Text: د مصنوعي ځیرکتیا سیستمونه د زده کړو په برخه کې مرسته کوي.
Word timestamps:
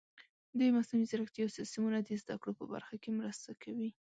د 0.57 0.59
مصنوعي 0.75 1.05
ځیرکتیا 1.11 1.45
سیستمونه 1.57 1.97
د 2.01 2.09
زده 2.21 2.35
کړو 2.41 2.53
په 2.59 2.65
برخه 2.73 2.95
کې 3.01 3.09
مرسته 3.19 3.49
کوي. 3.63 3.89